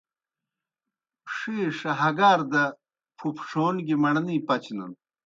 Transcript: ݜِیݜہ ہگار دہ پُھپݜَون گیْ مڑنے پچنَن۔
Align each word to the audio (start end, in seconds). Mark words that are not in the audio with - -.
ݜِیݜہ 1.33 1.91
ہگار 2.01 2.39
دہ 2.51 2.63
پُھپݜَون 3.17 3.75
گیْ 3.85 3.95
مڑنے 4.01 4.35
پچنَن۔ 4.47 4.91